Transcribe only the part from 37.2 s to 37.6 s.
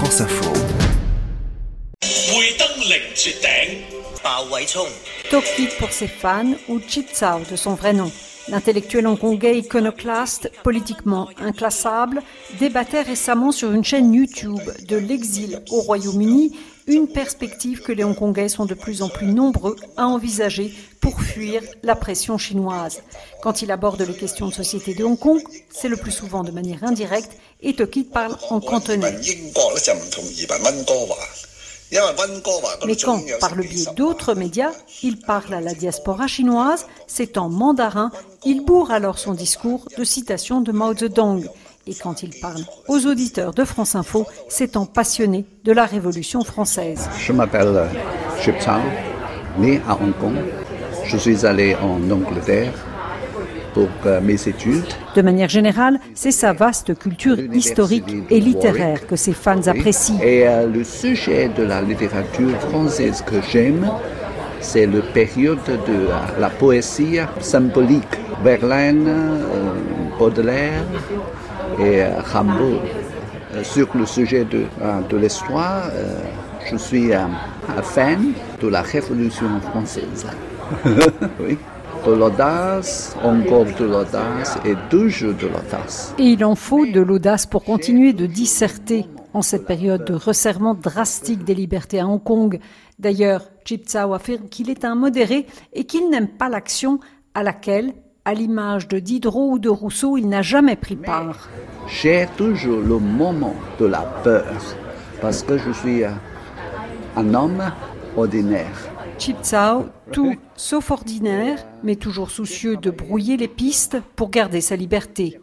en